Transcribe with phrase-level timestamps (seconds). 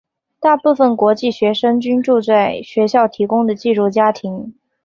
[0.39, 4.55] 大部分国际学生均住在学校提供的寄住家庭。